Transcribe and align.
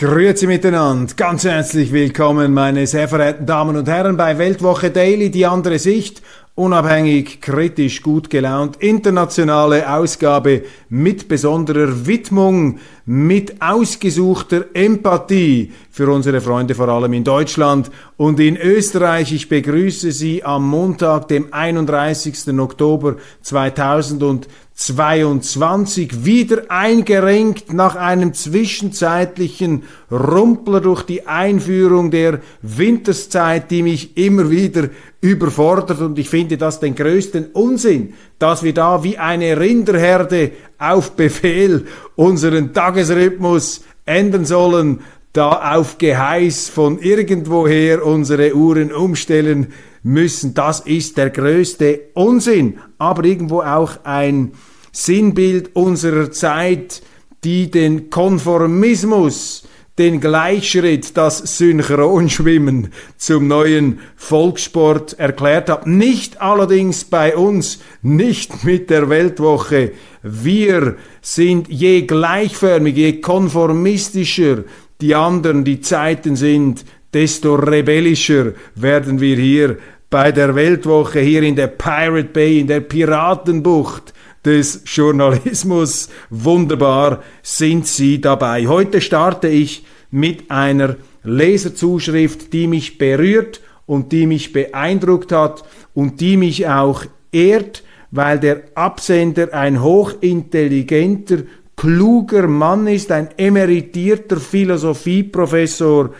Grüezi 0.00 0.46
miteinander, 0.46 1.12
ganz 1.14 1.44
herzlich 1.44 1.92
willkommen, 1.92 2.54
meine 2.54 2.86
sehr 2.86 3.06
verehrten 3.06 3.44
Damen 3.44 3.76
und 3.76 3.86
Herren, 3.86 4.16
bei 4.16 4.38
Weltwoche 4.38 4.90
Daily, 4.90 5.30
die 5.30 5.44
andere 5.44 5.78
Sicht, 5.78 6.22
unabhängig, 6.54 7.42
kritisch, 7.42 8.00
gut 8.00 8.30
gelaunt, 8.30 8.76
internationale 8.78 9.92
Ausgabe 9.92 10.62
mit 10.88 11.28
besonderer 11.28 12.06
Widmung, 12.06 12.78
mit 13.04 13.60
ausgesuchter 13.60 14.68
Empathie 14.72 15.70
für 15.90 16.10
unsere 16.10 16.40
Freunde 16.40 16.74
vor 16.74 16.88
allem 16.88 17.12
in 17.12 17.24
Deutschland 17.24 17.90
und 18.16 18.40
in 18.40 18.56
Österreich. 18.56 19.34
Ich 19.34 19.50
begrüße 19.50 20.12
Sie 20.12 20.42
am 20.42 20.66
Montag, 20.66 21.28
dem 21.28 21.52
31. 21.52 22.58
Oktober 22.58 23.16
2000 23.42 24.48
22 24.80 26.24
wieder 26.24 26.62
eingerenkt 26.70 27.70
nach 27.70 27.96
einem 27.96 28.32
zwischenzeitlichen 28.32 29.82
Rumpler 30.10 30.80
durch 30.80 31.02
die 31.02 31.26
Einführung 31.26 32.10
der 32.10 32.40
Winterszeit, 32.62 33.70
die 33.70 33.82
mich 33.82 34.16
immer 34.16 34.48
wieder 34.48 34.88
überfordert 35.20 36.00
und 36.00 36.18
ich 36.18 36.30
finde 36.30 36.56
das 36.56 36.80
den 36.80 36.94
größten 36.94 37.48
Unsinn, 37.52 38.14
dass 38.38 38.62
wir 38.62 38.72
da 38.72 39.04
wie 39.04 39.18
eine 39.18 39.60
Rinderherde 39.60 40.52
auf 40.78 41.12
Befehl 41.12 41.84
unseren 42.16 42.72
Tagesrhythmus 42.72 43.82
ändern 44.06 44.46
sollen, 44.46 45.00
da 45.34 45.76
auf 45.76 45.98
Geheiß 45.98 46.70
von 46.70 46.98
irgendwoher 47.00 48.02
unsere 48.04 48.56
Uhren 48.56 48.92
umstellen 48.92 49.74
müssen. 50.02 50.54
Das 50.54 50.80
ist 50.80 51.18
der 51.18 51.28
größte 51.28 52.00
Unsinn, 52.14 52.78
aber 52.96 53.24
irgendwo 53.24 53.60
auch 53.60 54.04
ein 54.04 54.52
Sinnbild 54.92 55.74
unserer 55.74 56.30
Zeit, 56.30 57.02
die 57.44 57.70
den 57.70 58.10
Konformismus, 58.10 59.64
den 59.98 60.20
Gleichschritt, 60.20 61.16
das 61.16 61.58
Synchronschwimmen 61.58 62.92
zum 63.18 63.48
neuen 63.48 64.00
Volkssport 64.16 65.18
erklärt 65.18 65.68
hat. 65.68 65.86
Nicht 65.86 66.40
allerdings 66.40 67.04
bei 67.04 67.36
uns, 67.36 67.80
nicht 68.00 68.64
mit 68.64 68.88
der 68.88 69.10
Weltwoche. 69.10 69.92
Wir 70.22 70.96
sind 71.20 71.68
je 71.68 72.02
gleichförmig, 72.02 72.96
je 72.96 73.20
konformistischer 73.20 74.64
die 75.00 75.14
anderen 75.14 75.64
die 75.64 75.80
Zeiten 75.80 76.36
sind, 76.36 76.84
desto 77.12 77.54
rebellischer 77.54 78.52
werden 78.74 79.20
wir 79.20 79.36
hier 79.36 79.78
bei 80.08 80.32
der 80.32 80.54
Weltwoche, 80.54 81.20
hier 81.20 81.42
in 81.42 81.56
der 81.56 81.68
Pirate 81.68 82.28
Bay, 82.32 82.60
in 82.60 82.66
der 82.66 82.80
Piratenbucht, 82.80 84.12
des 84.44 84.82
Journalismus. 84.86 86.08
Wunderbar 86.30 87.22
sind 87.42 87.86
Sie 87.86 88.20
dabei. 88.20 88.66
Heute 88.66 89.00
starte 89.00 89.48
ich 89.48 89.84
mit 90.10 90.50
einer 90.50 90.96
Leserzuschrift, 91.22 92.52
die 92.52 92.66
mich 92.66 92.98
berührt 92.98 93.60
und 93.86 94.12
die 94.12 94.26
mich 94.26 94.52
beeindruckt 94.52 95.32
hat 95.32 95.64
und 95.94 96.20
die 96.20 96.36
mich 96.36 96.66
auch 96.66 97.04
ehrt, 97.32 97.82
weil 98.10 98.40
der 98.40 98.62
Absender 98.74 99.52
ein 99.52 99.82
hochintelligenter, 99.82 101.38
kluger 101.76 102.46
Mann 102.46 102.86
ist, 102.86 103.10
ein 103.10 103.28
emeritierter 103.38 104.38
Philosophieprofessor, 104.38 106.10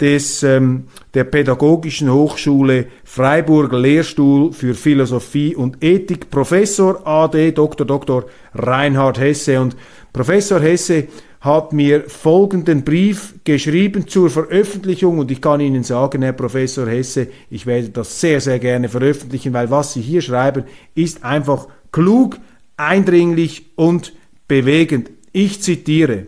des, 0.00 0.42
ähm, 0.42 0.84
der 1.14 1.24
Pädagogischen 1.24 2.12
Hochschule 2.12 2.86
Freiburg 3.04 3.72
Lehrstuhl 3.72 4.52
für 4.52 4.74
Philosophie 4.74 5.56
und 5.56 5.82
Ethik, 5.82 6.30
Professor 6.30 7.06
AD 7.06 7.52
Dr. 7.52 7.86
Dr. 7.86 8.24
Reinhard 8.54 9.18
Hesse. 9.18 9.60
Und 9.60 9.76
Professor 10.12 10.60
Hesse 10.60 11.08
hat 11.40 11.72
mir 11.72 12.04
folgenden 12.08 12.84
Brief 12.84 13.34
geschrieben 13.44 14.08
zur 14.08 14.28
Veröffentlichung 14.30 15.18
und 15.18 15.30
ich 15.30 15.40
kann 15.40 15.60
Ihnen 15.60 15.84
sagen, 15.84 16.22
Herr 16.22 16.32
Professor 16.32 16.86
Hesse, 16.86 17.28
ich 17.50 17.66
werde 17.66 17.90
das 17.90 18.20
sehr, 18.20 18.40
sehr 18.40 18.58
gerne 18.58 18.88
veröffentlichen, 18.88 19.52
weil 19.52 19.70
was 19.70 19.94
Sie 19.94 20.00
hier 20.00 20.20
schreiben, 20.20 20.64
ist 20.94 21.24
einfach 21.24 21.68
klug, 21.92 22.38
eindringlich 22.76 23.66
und 23.76 24.12
bewegend. 24.48 25.10
Ich 25.32 25.62
zitiere. 25.62 26.26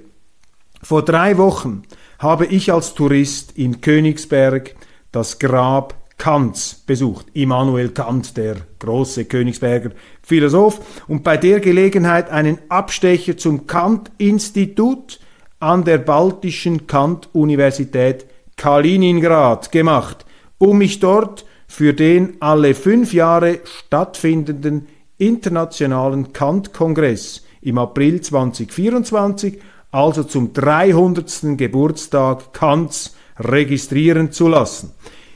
Vor 0.83 1.05
drei 1.05 1.37
Wochen 1.39 1.83
habe 2.19 2.47
ich 2.47 2.73
als 2.73 2.95
Tourist 2.95 3.57
in 3.57 3.81
Königsberg 3.81 4.75
das 5.13 5.39
Grab 5.39 5.95
Kants 6.19 6.83
besucht. 6.85 7.27
Immanuel 7.33 7.91
Kant, 7.91 8.37
der 8.37 8.57
große 8.81 9.27
Königsberger 9.27 9.91
Philosoph, 10.23 11.05
und 11.07 11.23
bei 11.23 11.37
der 11.37 11.61
Gelegenheit 11.61 12.29
einen 12.29 12.59
Abstecher 12.69 13.37
zum 13.37 13.69
Kant-Institut 13.69 15.21
an 15.61 15.85
der 15.85 15.99
Baltischen 15.99 16.89
Kant-Universität 16.89 18.27
Kaliningrad 18.57 19.71
gemacht, 19.71 20.27
um 20.59 20.79
mich 20.79 20.99
dort 20.99 21.45
für 21.69 21.95
den 21.95 22.37
alle 22.41 22.75
fünf 22.75 23.13
Jahre 23.13 23.61
stattfindenden 23.65 24.89
Internationalen 25.19 26.33
Kant-Kongress 26.33 27.45
im 27.61 27.79
April 27.79 28.21
2024 28.21 29.61
also 29.91 30.25
zum 30.25 30.53
300. 30.53 31.57
Geburtstag 31.57 32.53
Kants 32.53 33.15
registrieren 33.39 34.33
zu 34.33 34.49
lassen. 34.49 34.93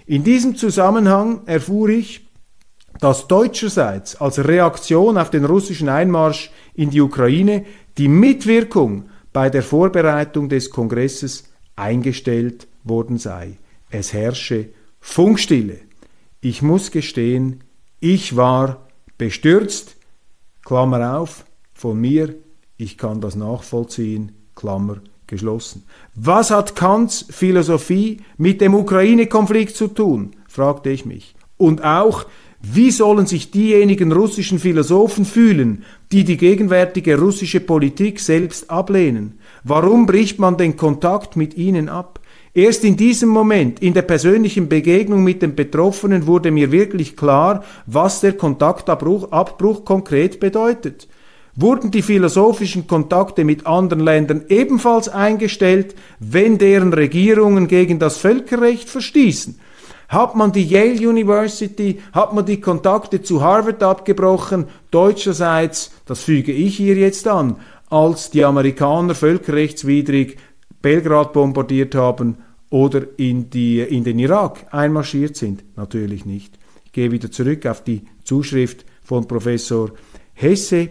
In 0.06 0.24
diesem 0.24 0.56
Zusammenhang 0.56 1.42
erfuhr 1.46 1.88
ich, 1.88 2.28
dass 3.00 3.28
deutscherseits 3.28 4.20
als 4.20 4.44
Reaktion 4.44 5.16
auf 5.16 5.30
den 5.30 5.44
russischen 5.44 5.88
Einmarsch 5.88 6.50
in 6.74 6.90
die 6.90 7.00
Ukraine 7.00 7.64
die 7.98 8.08
Mitwirkung 8.08 9.08
bei 9.32 9.48
der 9.48 9.62
Vorbereitung 9.62 10.48
des 10.48 10.70
Kongresses 10.70 11.44
eingestellt 11.76 12.68
worden 12.84 13.18
sei. 13.18 13.58
Es 13.90 14.12
herrsche 14.12 14.68
Funkstille. 15.00 15.78
Ich 16.40 16.62
muss 16.62 16.90
gestehen, 16.90 17.64
ich 18.00 18.36
war 18.36 18.88
bestürzt, 19.18 19.96
Klammer 20.64 21.18
auf, 21.18 21.44
von 21.72 22.00
mir, 22.00 22.34
ich 22.76 22.98
kann 22.98 23.20
das 23.20 23.36
nachvollziehen, 23.36 24.32
Klammer 24.62 24.98
geschlossen. 25.26 25.82
Was 26.14 26.52
hat 26.52 26.76
Kants 26.76 27.26
Philosophie 27.30 28.20
mit 28.38 28.60
dem 28.60 28.76
Ukraine-Konflikt 28.76 29.76
zu 29.76 29.88
tun? 29.88 30.36
fragte 30.46 30.90
ich 30.90 31.04
mich. 31.04 31.34
Und 31.56 31.82
auch, 31.82 32.26
wie 32.62 32.92
sollen 32.92 33.26
sich 33.26 33.50
diejenigen 33.50 34.12
russischen 34.12 34.60
Philosophen 34.60 35.24
fühlen, 35.24 35.82
die 36.12 36.22
die 36.22 36.36
gegenwärtige 36.36 37.18
russische 37.18 37.58
Politik 37.58 38.20
selbst 38.20 38.70
ablehnen? 38.70 39.40
Warum 39.64 40.06
bricht 40.06 40.38
man 40.38 40.56
den 40.56 40.76
Kontakt 40.76 41.34
mit 41.34 41.56
ihnen 41.56 41.88
ab? 41.88 42.20
Erst 42.54 42.84
in 42.84 42.96
diesem 42.96 43.30
Moment, 43.30 43.80
in 43.80 43.94
der 43.94 44.02
persönlichen 44.02 44.68
Begegnung 44.68 45.24
mit 45.24 45.42
den 45.42 45.56
Betroffenen, 45.56 46.28
wurde 46.28 46.52
mir 46.52 46.70
wirklich 46.70 47.16
klar, 47.16 47.64
was 47.86 48.20
der 48.20 48.34
Kontaktabbruch 48.34 49.32
Abbruch 49.32 49.84
konkret 49.84 50.38
bedeutet. 50.38 51.08
Wurden 51.54 51.90
die 51.90 52.00
philosophischen 52.00 52.86
Kontakte 52.86 53.44
mit 53.44 53.66
anderen 53.66 54.00
Ländern 54.00 54.44
ebenfalls 54.48 55.08
eingestellt, 55.08 55.94
wenn 56.18 56.56
deren 56.56 56.94
Regierungen 56.94 57.68
gegen 57.68 57.98
das 57.98 58.16
Völkerrecht 58.16 58.88
verstießen? 58.88 59.58
Hat 60.08 60.34
man 60.34 60.52
die 60.52 60.64
Yale 60.64 61.08
University, 61.08 62.00
hat 62.12 62.34
man 62.34 62.46
die 62.46 62.60
Kontakte 62.60 63.22
zu 63.22 63.42
Harvard 63.42 63.82
abgebrochen, 63.82 64.66
deutscherseits, 64.90 65.90
das 66.06 66.22
füge 66.22 66.52
ich 66.52 66.76
hier 66.76 66.96
jetzt 66.96 67.28
an, 67.28 67.56
als 67.90 68.30
die 68.30 68.44
Amerikaner 68.44 69.14
völkerrechtswidrig 69.14 70.38
Belgrad 70.80 71.34
bombardiert 71.34 71.94
haben 71.94 72.38
oder 72.70 73.02
in, 73.18 73.50
die, 73.50 73.80
in 73.80 74.04
den 74.04 74.18
Irak 74.18 74.66
einmarschiert 74.70 75.36
sind? 75.36 75.64
Natürlich 75.76 76.24
nicht. 76.24 76.58
Ich 76.86 76.92
gehe 76.92 77.10
wieder 77.10 77.30
zurück 77.30 77.66
auf 77.66 77.84
die 77.84 78.02
Zuschrift 78.24 78.84
von 79.02 79.28
Professor 79.28 79.90
Hesse. 80.34 80.90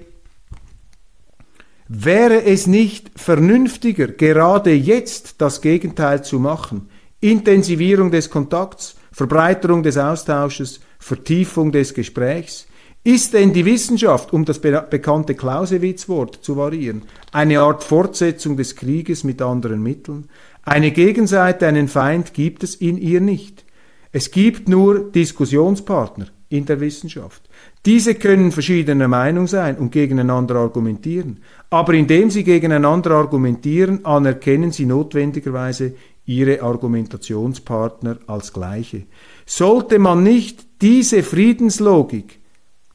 Wäre 1.94 2.46
es 2.46 2.68
nicht 2.68 3.12
vernünftiger, 3.18 4.08
gerade 4.08 4.72
jetzt 4.72 5.42
das 5.42 5.60
Gegenteil 5.60 6.24
zu 6.24 6.40
machen? 6.40 6.88
Intensivierung 7.20 8.12
des 8.12 8.30
Kontakts, 8.30 8.96
Verbreiterung 9.12 9.84
des 9.84 9.98
Austausches, 9.98 10.80
Vertiefung 11.00 11.74
des 11.74 11.94
Gesprächs? 11.94 12.66
Ist 13.04 13.34
denn 13.34 13.52
die 13.52 13.66
Wissenschaft, 13.66 14.32
um 14.32 14.46
das 14.46 14.60
be 14.60 14.88
bekannte 14.90 15.36
Clausewitz-Wort 15.36 16.40
zu 16.42 16.56
variieren, 16.56 17.02
eine 17.34 17.60
Art 17.60 17.84
Fortsetzung 17.84 18.56
des 18.56 18.78
Krieges 18.78 19.26
mit 19.26 19.42
anderen 19.42 19.84
Mitteln? 19.84 20.30
Eine 20.64 20.92
Gegenseite, 20.92 21.68
einen 21.68 21.90
Feind 21.90 22.34
gibt 22.34 22.64
es 22.64 22.76
in 22.76 22.98
ihr 22.98 23.20
nicht. 23.20 23.66
Es 24.14 24.32
gibt 24.32 24.70
nur 24.70 25.12
Diskussionspartner 25.12 26.28
in 26.52 26.66
der 26.66 26.80
Wissenschaft. 26.82 27.42
Diese 27.86 28.14
können 28.16 28.52
verschiedener 28.52 29.08
Meinung 29.08 29.48
sein 29.48 29.78
und 29.78 29.92
gegeneinander 29.92 30.56
argumentieren, 30.56 31.40
aber 31.70 31.94
indem 31.94 32.30
sie 32.30 32.44
gegeneinander 32.44 33.12
argumentieren, 33.12 34.06
anerkennen 34.06 34.72
sie 34.72 34.86
notwendigerweise 34.86 35.94
ihre 36.26 36.62
Argumentationspartner 36.62 38.20
als 38.28 38.52
gleiche. 38.54 39.04
Sollte 39.46 39.98
man 39.98 40.24
nicht 40.24 40.66
diese 40.82 41.24
Friedenslogik 41.24 42.40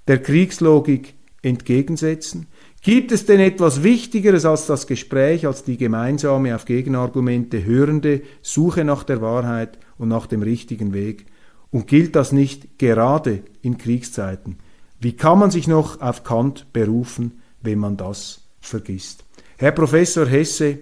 der 0.07 0.23
Kriegslogik 0.23 1.15
entgegensetzen? 1.43 2.47
Gibt 2.83 3.11
es 3.11 3.25
denn 3.25 3.41
etwas 3.41 3.83
Wichtigeres 3.83 4.45
als 4.45 4.67
das 4.67 4.87
Gespräch, 4.87 5.47
als 5.47 5.65
die 5.65 5.79
gemeinsame 5.79 6.55
auf 6.55 6.67
Gegenargumente 6.67 7.65
hörende 7.65 8.21
Suche 8.43 8.85
nach 8.85 9.03
der 9.03 9.23
Wahrheit 9.23 9.79
und 9.99 10.09
nach 10.09 10.27
dem 10.27 10.43
richtigen 10.43 10.93
Weg? 10.93 11.27
Und 11.71 11.87
gilt 11.87 12.17
das 12.17 12.33
nicht 12.33 12.79
gerade 12.79 13.43
in 13.63 13.79
Kriegszeiten? 13.79 14.59
Wie 15.01 15.15
kann 15.15 15.39
man 15.39 15.51
sich 15.51 15.67
noch 15.69 16.01
auf 16.01 16.25
Kant 16.25 16.73
berufen, 16.73 17.43
wenn 17.61 17.79
man 17.79 17.97
das 17.97 18.43
vergisst? 18.61 19.25
Herr 19.59 19.73
Professor 19.73 20.27
Hesse, 20.27 20.79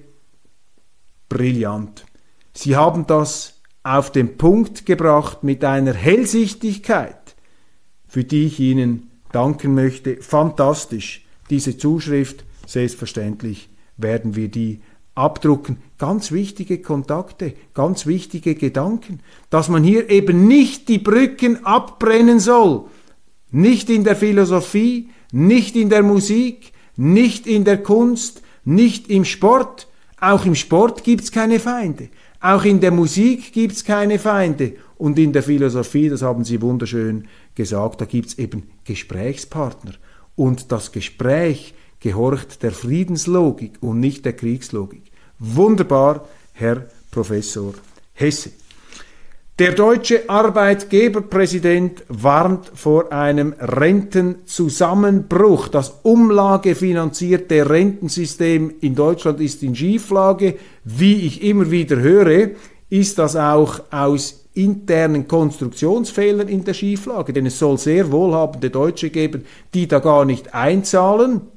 brillant. 1.29 2.05
Sie 2.53 2.77
haben 2.77 3.07
das 3.07 3.61
auf 3.83 4.13
den 4.13 4.37
Punkt 4.37 4.87
gebracht 4.87 5.43
mit 5.43 5.65
einer 5.65 5.95
Hellsichtigkeit, 5.95 7.35
für 8.07 8.25
die 8.25 8.47
ich 8.47 8.61
Ihnen 8.61 9.11
danken 9.33 9.75
möchte. 9.75 10.17
Fantastisch. 10.23 11.27
Diese 11.51 11.77
Zuschrift, 11.77 12.45
selbstverständlich 12.67 13.69
werden 13.97 14.37
wir 14.37 14.49
die 14.49 14.81
abdrucken. 15.15 15.79
Ganz 15.99 16.33
wichtige 16.33 16.79
Kontakte, 16.79 17.55
ganz 17.73 18.07
wichtige 18.07 18.55
Gedanken, 18.55 19.21
dass 19.51 19.69
man 19.69 19.85
hier 19.85 20.11
eben 20.11 20.47
nicht 20.47 20.89
die 20.89 20.99
Brücken 20.99 21.65
abbrennen 21.65 22.41
soll. 22.41 22.87
Nicht 23.51 23.91
in 23.91 24.05
der 24.05 24.17
Philosophie, 24.17 25.11
nicht 25.33 25.77
in 25.77 25.89
der 25.89 26.03
Musik, 26.03 26.73
nicht 26.97 27.47
in 27.47 27.65
der 27.65 27.83
Kunst, 27.83 28.43
nicht 28.65 29.09
im 29.09 29.25
Sport. 29.25 29.89
Auch 30.21 30.45
im 30.45 30.55
Sport 30.55 31.05
gibt's 31.05 31.31
keine 31.31 31.61
Feinde. 31.61 32.09
Auch 32.41 32.65
in 32.65 32.81
der 32.81 32.91
Musik 32.91 33.53
gibt's 33.53 33.85
keine 33.85 34.19
Feinde. 34.19 34.75
Und 34.97 35.19
in 35.19 35.33
der 35.33 35.43
Philosophie, 35.43 36.09
das 36.09 36.23
haben 36.23 36.45
Sie 36.45 36.61
wunderschön 36.63 37.29
gesagt, 37.55 38.01
da 38.01 38.05
gibt's 38.05 38.35
eben 38.35 38.65
Gesprächspartner. 38.85 39.93
Und 40.37 40.73
das 40.73 40.93
Gespräch 40.93 41.75
gehorcht 42.05 42.63
der 42.63 42.71
Friedenslogik 42.73 43.79
und 43.81 43.99
nicht 43.99 44.27
der 44.27 44.35
Kriegslogik. 44.35 45.05
Wunderbar, 45.39 46.29
Herr 46.53 46.85
Professor 47.11 47.73
Hesse. 48.13 48.51
Der 49.59 49.73
deutsche 49.73 50.29
Arbeitgeberpräsident 50.29 52.05
warnt 52.09 52.71
vor 52.75 53.11
einem 53.11 53.55
Rentenzusammenbruch. 53.59 55.69
Das 55.69 56.01
umlagefinanzierte 56.03 57.71
Rentensystem 57.71 58.75
in 58.83 58.95
Deutschland 58.95 59.41
ist 59.41 59.63
in 59.63 59.75
Schieflage. 59.75 60.57
Wie 60.85 61.27
ich 61.27 61.43
immer 61.43 61.71
wieder 61.71 61.97
höre, 61.97 62.51
ist 62.91 63.19
das 63.19 63.35
auch 63.35 63.81
aus 63.91 64.45
internen 64.53 65.27
Konstruktionsfehlern 65.27 66.49
in 66.49 66.65
der 66.65 66.75
Schieflage, 66.75 67.33
denn 67.33 67.47
es 67.47 67.59
soll 67.59 67.79
sehr 67.79 68.13
wohlhabende 68.13 68.69
Deutsche 68.69 69.09
geben, 69.09 69.47
die 69.73 69.89
da 69.89 70.01
gar 70.01 70.27
nicht 70.27 70.53
einzahlen 70.53 71.54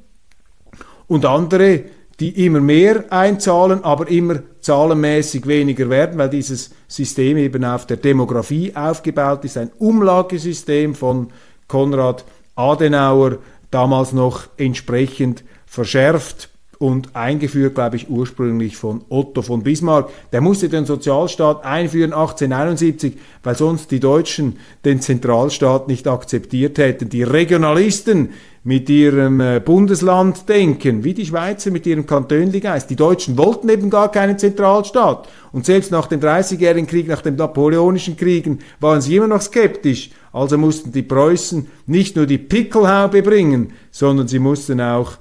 und 1.07 1.25
andere, 1.25 1.83
die 2.19 2.45
immer 2.45 2.59
mehr 2.59 3.06
einzahlen, 3.12 3.83
aber 3.83 4.07
immer 4.09 4.42
zahlenmäßig 4.59 5.45
weniger 5.45 5.89
werden, 5.89 6.18
weil 6.18 6.30
dieses 6.30 6.71
System 6.88 7.38
eben 7.38 7.63
auf 7.63 7.86
der 7.86 7.98
Demografie 7.98 8.75
aufgebaut 8.75 9.45
ist, 9.45 9.57
ein 9.57 9.71
Umlagesystem 9.77 10.95
von 10.95 11.27
Konrad 11.68 12.25
Adenauer, 12.56 13.38
damals 13.69 14.13
noch 14.13 14.48
entsprechend 14.57 15.44
verschärft 15.65 16.50
und 16.79 17.15
eingeführt, 17.15 17.75
glaube 17.75 17.95
ich, 17.95 18.09
ursprünglich 18.09 18.77
von 18.77 19.03
Otto 19.09 19.41
von 19.41 19.63
Bismarck. 19.63 20.09
Der 20.31 20.41
musste 20.41 20.69
den 20.69 20.85
Sozialstaat 20.85 21.65
einführen 21.65 22.13
1871, 22.13 23.18
weil 23.44 23.56
sonst 23.56 23.89
die 23.91 24.00
Deutschen 24.00 24.57
den 24.85 25.01
Zentralstaat 25.01 25.88
nicht 25.88 26.07
akzeptiert 26.07 26.77
hätten. 26.77 27.09
Die 27.09 27.24
Regionalisten 27.24 28.29
mit 28.63 28.89
ihrem 28.89 29.39
äh, 29.39 29.62
Bundesland 29.63 30.50
denken, 30.50 31.03
wie 31.03 31.13
die 31.13 31.25
Schweizer 31.25 31.71
mit 31.71 31.88
ihrem 31.88 32.06
Kantönligeist. 32.06 32.89
Die 32.89 32.97
Deutschen 32.97 33.38
wollten 33.38 33.69
eben 33.69 33.89
gar 33.89 34.12
keinen 34.12 34.38
Zentralstaat. 34.38 35.29
Und 35.53 35.65
selbst 35.65 35.89
nach 35.89 36.07
dem 36.07 36.19
Dreißigjährigen 36.19 36.85
Krieg, 36.85 37.07
nach 37.07 37.21
dem 37.21 37.38
Napoleonischen 37.38 38.18
Kriegen, 38.18 38.59
waren 38.81 39.00
sie 39.00 39.15
immer 39.15 39.27
noch 39.27 39.41
skeptisch. 39.41 40.12
Also 40.33 40.57
mussten 40.57 40.91
die 40.91 41.01
Preußen 41.01 41.65
nicht 41.85 42.18
nur 42.18 42.25
die 42.25 42.38
Pickelhaube 42.38 43.24
bringen, 43.24 43.71
sondern 43.89 44.27
sie 44.27 44.39
mussten 44.39 44.81
auch 44.81 45.13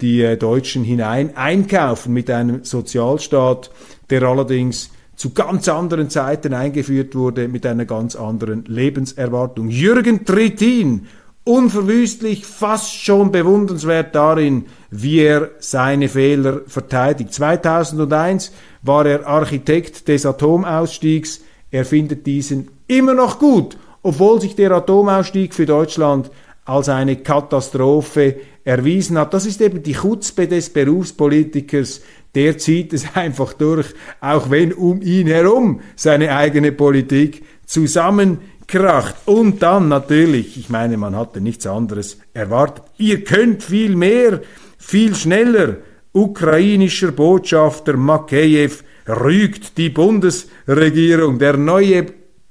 die 0.00 0.22
äh, 0.22 0.36
Deutschen 0.36 0.84
hinein 0.84 1.36
einkaufen 1.36 2.12
mit 2.12 2.30
einem 2.30 2.64
Sozialstaat, 2.64 3.70
der 4.10 4.22
allerdings 4.22 4.90
zu 5.16 5.30
ganz 5.30 5.68
anderen 5.68 6.10
Zeiten 6.10 6.54
eingeführt 6.54 7.14
wurde 7.14 7.48
mit 7.48 7.64
einer 7.66 7.84
ganz 7.84 8.16
anderen 8.16 8.64
Lebenserwartung. 8.64 9.68
Jürgen 9.68 10.24
Trittin, 10.24 11.06
unverwüstlich, 11.44 12.46
fast 12.46 12.94
schon 12.94 13.30
bewundernswert 13.30 14.14
darin, 14.14 14.66
wie 14.90 15.20
er 15.20 15.50
seine 15.58 16.08
Fehler 16.08 16.62
verteidigt. 16.66 17.32
2001 17.32 18.52
war 18.82 19.06
er 19.06 19.26
Architekt 19.26 20.08
des 20.08 20.26
Atomausstiegs. 20.26 21.42
Er 21.70 21.84
findet 21.84 22.26
diesen 22.26 22.68
immer 22.86 23.14
noch 23.14 23.38
gut, 23.38 23.76
obwohl 24.02 24.40
sich 24.40 24.56
der 24.56 24.72
Atomausstieg 24.72 25.54
für 25.54 25.66
Deutschland 25.66 26.30
als 26.64 26.88
eine 26.88 27.16
Katastrophe 27.16 28.36
erwiesen 28.64 29.18
hat. 29.18 29.34
Das 29.34 29.46
ist 29.46 29.60
eben 29.60 29.82
die 29.82 29.94
Chutzpe 29.94 30.48
des 30.48 30.70
Berufspolitikers, 30.70 32.00
der 32.34 32.58
zieht 32.58 32.92
es 32.92 33.06
einfach 33.14 33.52
durch, 33.52 33.86
auch 34.20 34.50
wenn 34.50 34.72
um 34.72 35.02
ihn 35.02 35.26
herum 35.26 35.80
seine 35.96 36.34
eigene 36.34 36.72
Politik 36.72 37.44
zusammenkracht. 37.66 39.14
Und 39.26 39.62
dann 39.62 39.88
natürlich, 39.88 40.58
ich 40.58 40.70
meine, 40.70 40.96
man 40.96 41.14
hatte 41.16 41.40
nichts 41.40 41.66
anderes 41.66 42.18
erwartet. 42.32 42.84
Ihr 42.98 43.24
könnt 43.24 43.62
viel 43.62 43.96
mehr, 43.96 44.40
viel 44.78 45.14
schneller. 45.14 45.76
Ukrainischer 46.12 47.10
Botschafter 47.10 47.96
Makeyev 47.96 48.84
rügt 49.08 49.76
die 49.78 49.90
Bundesregierung. 49.90 51.38
Der 51.38 51.56
neue 51.56 52.06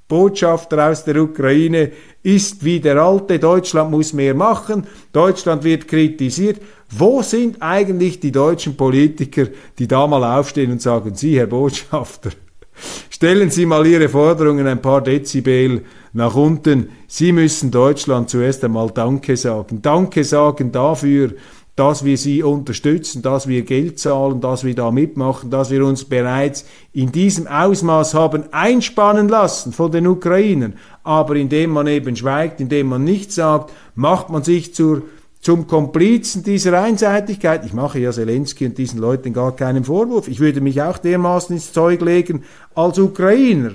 Botschafter 0.08 0.90
aus 0.90 1.04
der 1.04 1.16
Ukraine 1.16 1.90
ist 2.22 2.64
wie 2.64 2.80
der 2.80 3.02
alte, 3.02 3.38
Deutschland 3.38 3.90
muss 3.90 4.12
mehr 4.12 4.34
machen, 4.34 4.86
Deutschland 5.12 5.64
wird 5.64 5.88
kritisiert. 5.88 6.60
Wo 6.90 7.22
sind 7.22 7.60
eigentlich 7.60 8.20
die 8.20 8.32
deutschen 8.32 8.76
Politiker, 8.76 9.46
die 9.78 9.88
da 9.88 10.06
mal 10.06 10.38
aufstehen 10.38 10.72
und 10.72 10.82
sagen, 10.82 11.14
Sie, 11.14 11.38
Herr 11.38 11.46
Botschafter, 11.46 12.30
stellen 13.10 13.50
Sie 13.50 13.66
mal 13.66 13.86
Ihre 13.86 14.08
Forderungen 14.08 14.66
ein 14.66 14.82
paar 14.82 15.02
Dezibel 15.02 15.82
nach 16.12 16.34
unten. 16.34 16.90
Sie 17.08 17.32
müssen 17.32 17.70
Deutschland 17.70 18.30
zuerst 18.30 18.62
einmal 18.64 18.90
Danke 18.90 19.36
sagen. 19.36 19.80
Danke 19.82 20.22
sagen 20.22 20.70
dafür, 20.70 21.32
dass 21.76 22.04
wir 22.04 22.16
sie 22.16 22.42
unterstützen, 22.42 23.22
dass 23.22 23.48
wir 23.48 23.62
Geld 23.62 23.98
zahlen, 23.98 24.40
dass 24.40 24.62
wir 24.62 24.74
da 24.76 24.92
mitmachen, 24.92 25.50
dass 25.50 25.70
wir 25.70 25.84
uns 25.84 26.04
bereits 26.04 26.64
in 26.92 27.10
diesem 27.10 27.48
Ausmaß 27.48 28.14
haben 28.14 28.44
einspannen 28.52 29.28
lassen 29.28 29.72
von 29.72 29.90
den 29.90 30.06
Ukrainern. 30.06 30.74
Aber 31.02 31.34
indem 31.34 31.70
man 31.70 31.88
eben 31.88 32.14
schweigt, 32.14 32.60
indem 32.60 32.88
man 32.88 33.02
nichts 33.02 33.34
sagt, 33.34 33.72
macht 33.96 34.30
man 34.30 34.44
sich 34.44 34.72
zur, 34.72 35.02
zum 35.40 35.66
Komplizen 35.66 36.44
dieser 36.44 36.80
Einseitigkeit. 36.80 37.66
Ich 37.66 37.72
mache 37.72 37.98
ja 37.98 38.12
Zelensky 38.12 38.66
und 38.66 38.78
diesen 38.78 39.00
Leuten 39.00 39.32
gar 39.32 39.56
keinen 39.56 39.82
Vorwurf. 39.82 40.28
Ich 40.28 40.38
würde 40.38 40.60
mich 40.60 40.80
auch 40.80 40.98
dermaßen 40.98 41.56
ins 41.56 41.72
Zeug 41.72 42.00
legen 42.02 42.44
als 42.76 43.00
Ukrainer. 43.00 43.72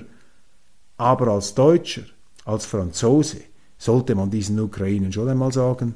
Aber 0.95 1.27
als 1.27 1.53
Deutscher, 1.53 2.03
als 2.45 2.65
Franzose 2.65 3.41
sollte 3.77 4.15
man 4.15 4.29
diesen 4.29 4.57
Ukrainern 4.59 5.11
schon 5.11 5.27
einmal 5.27 5.51
sagen, 5.51 5.95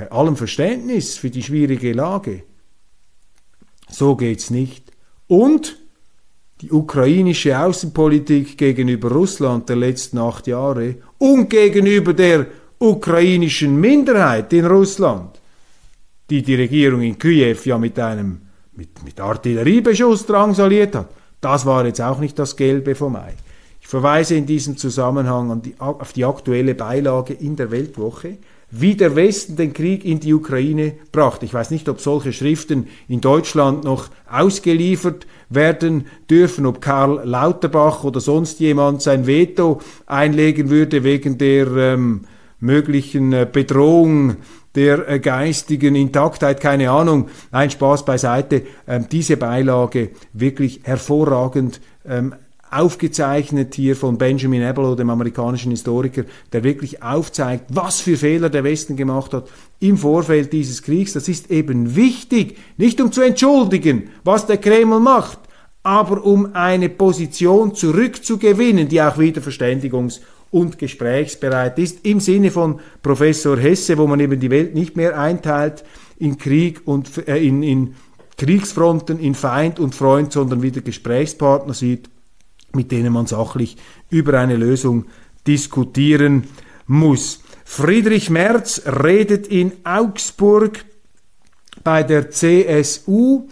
bei 0.00 0.10
allem 0.10 0.34
Verständnis 0.34 1.18
für 1.18 1.28
die 1.28 1.42
schwierige 1.42 1.92
Lage. 1.92 2.44
So 3.90 4.16
geht's 4.16 4.48
nicht. 4.48 4.92
Und 5.26 5.76
die 6.62 6.70
ukrainische 6.70 7.58
Außenpolitik 7.58 8.56
gegenüber 8.56 9.10
Russland 9.10 9.68
der 9.68 9.76
letzten 9.76 10.16
acht 10.16 10.46
Jahre 10.46 10.96
und 11.18 11.50
gegenüber 11.50 12.14
der 12.14 12.46
ukrainischen 12.78 13.78
Minderheit 13.78 14.50
in 14.54 14.64
Russland, 14.64 15.38
die 16.30 16.42
die 16.42 16.54
Regierung 16.54 17.02
in 17.02 17.18
Kiew 17.18 17.58
ja 17.64 17.76
mit 17.76 17.98
einem 17.98 18.40
mit, 18.72 19.04
mit 19.04 19.20
Artilleriebeschuss 19.20 20.24
drangsaliert 20.24 20.94
hat, 20.94 21.10
das 21.42 21.66
war 21.66 21.84
jetzt 21.84 22.00
auch 22.00 22.20
nicht 22.20 22.38
das 22.38 22.56
Gelbe 22.56 22.94
vom 22.94 23.16
Ei. 23.16 23.34
Ich 23.82 23.88
verweise 23.88 24.34
in 24.36 24.46
diesem 24.46 24.78
Zusammenhang 24.78 25.60
die, 25.60 25.74
auf 25.78 26.14
die 26.14 26.24
aktuelle 26.24 26.74
Beilage 26.74 27.34
in 27.34 27.56
der 27.56 27.70
Weltwoche, 27.70 28.38
wie 28.70 28.94
der 28.94 29.16
Westen 29.16 29.56
den 29.56 29.72
Krieg 29.72 30.04
in 30.04 30.20
die 30.20 30.32
Ukraine 30.32 30.92
brachte. 31.12 31.44
Ich 31.44 31.54
weiß 31.54 31.70
nicht, 31.70 31.88
ob 31.88 32.00
solche 32.00 32.32
Schriften 32.32 32.86
in 33.08 33.20
Deutschland 33.20 33.84
noch 33.84 34.08
ausgeliefert 34.30 35.26
werden 35.48 36.06
dürfen, 36.28 36.66
ob 36.66 36.80
Karl 36.80 37.22
Lauterbach 37.24 38.04
oder 38.04 38.20
sonst 38.20 38.60
jemand 38.60 39.02
sein 39.02 39.26
Veto 39.26 39.80
einlegen 40.06 40.70
würde 40.70 41.02
wegen 41.02 41.38
der 41.38 41.66
ähm, 41.66 42.22
möglichen 42.60 43.32
äh, 43.32 43.46
Bedrohung 43.50 44.36
der 44.74 45.08
äh, 45.08 45.18
geistigen 45.18 45.96
Intaktheit, 45.96 46.60
keine 46.60 46.90
Ahnung, 46.90 47.28
ein 47.50 47.70
Spaß 47.70 48.04
beiseite, 48.04 48.62
ähm, 48.86 49.06
diese 49.10 49.36
Beilage 49.36 50.10
wirklich 50.32 50.80
hervorragend 50.84 51.80
ähm, 52.06 52.34
aufgezeichnet 52.70 53.74
hier 53.74 53.96
von 53.96 54.16
Benjamin 54.16 54.62
Ebelo, 54.62 54.94
dem 54.94 55.10
amerikanischen 55.10 55.70
Historiker, 55.70 56.24
der 56.52 56.62
wirklich 56.64 57.02
aufzeigt, 57.02 57.66
was 57.68 58.00
für 58.00 58.16
Fehler 58.16 58.48
der 58.48 58.64
Westen 58.64 58.96
gemacht 58.96 59.34
hat 59.34 59.48
im 59.80 59.96
Vorfeld 59.96 60.52
dieses 60.52 60.82
Kriegs. 60.82 61.12
Das 61.12 61.28
ist 61.28 61.50
eben 61.50 61.96
wichtig, 61.96 62.58
nicht 62.76 63.00
um 63.00 63.10
zu 63.10 63.22
entschuldigen, 63.22 64.10
was 64.24 64.46
der 64.46 64.58
Kreml 64.58 65.00
macht, 65.00 65.38
aber 65.82 66.24
um 66.24 66.54
eine 66.54 66.88
Position 66.88 67.74
zurückzugewinnen, 67.74 68.88
die 68.88 69.02
auch 69.02 69.18
wieder 69.18 69.40
verständigungs- 69.40 70.20
und 70.50 70.78
gesprächsbereit 70.78 71.78
ist, 71.78 72.04
im 72.04 72.20
Sinne 72.20 72.50
von 72.50 72.80
Professor 73.02 73.56
Hesse, 73.56 73.96
wo 73.98 74.06
man 74.06 74.20
eben 74.20 74.40
die 74.40 74.50
Welt 74.50 74.74
nicht 74.74 74.96
mehr 74.96 75.18
einteilt 75.18 75.84
in 76.18 76.38
Krieg 76.38 76.82
und 76.84 77.26
äh, 77.28 77.38
in, 77.38 77.62
in 77.62 77.94
Kriegsfronten, 78.36 79.18
in 79.20 79.34
Feind 79.34 79.78
und 79.78 79.94
Freund, 79.94 80.32
sondern 80.32 80.62
wieder 80.62 80.80
Gesprächspartner 80.80 81.74
sieht, 81.74 82.08
mit 82.74 82.92
denen 82.92 83.12
man 83.12 83.26
sachlich 83.26 83.76
über 84.10 84.38
eine 84.38 84.56
Lösung 84.56 85.06
diskutieren 85.46 86.44
muss. 86.86 87.42
Friedrich 87.64 88.30
Merz 88.30 88.82
redet 88.86 89.46
in 89.46 89.72
Augsburg 89.84 90.84
bei 91.84 92.02
der 92.02 92.30
CSU 92.30 93.48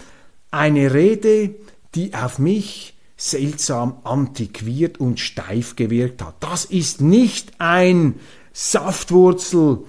eine 0.50 0.92
Rede, 0.92 1.54
die 1.94 2.14
auf 2.14 2.38
mich 2.38 2.94
seltsam 3.16 3.98
antiquiert 4.04 4.98
und 4.98 5.18
steif 5.20 5.76
gewirkt 5.76 6.22
hat. 6.22 6.37
Das 6.40 6.64
ist 6.64 7.00
nicht 7.00 7.52
ein 7.58 8.14
Saftwurzel. 8.52 9.84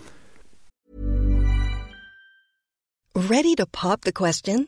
Ready 3.15 3.55
to 3.55 3.65
pop 3.71 4.00
the 4.05 4.12
question? 4.12 4.67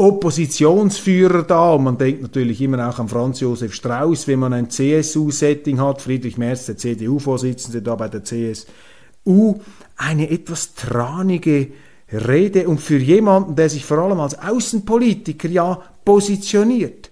Oppositionsführer 0.00 1.42
da. 1.42 1.74
Und 1.74 1.84
man 1.84 1.98
denkt 1.98 2.22
natürlich 2.22 2.60
immer 2.62 2.88
auch 2.88 2.98
an 2.98 3.08
Franz 3.08 3.40
Josef 3.40 3.74
Strauß, 3.74 4.26
wenn 4.28 4.38
man 4.38 4.54
ein 4.54 4.70
CSU-Setting 4.70 5.78
hat. 5.78 6.00
Friedrich 6.00 6.38
Merz, 6.38 6.66
der 6.66 6.78
CDU-Vorsitzende 6.78 7.82
da 7.82 7.96
bei 7.96 8.08
der 8.08 8.24
CSU. 8.24 9.60
Eine 9.96 10.30
etwas 10.30 10.74
tranige 10.74 11.72
Rede 12.10 12.66
und 12.66 12.80
für 12.80 12.96
jemanden, 12.96 13.56
der 13.56 13.68
sich 13.68 13.84
vor 13.84 13.98
allem 13.98 14.20
als 14.20 14.38
Außenpolitiker 14.38 15.48
ja 15.48 15.82
positioniert, 16.04 17.10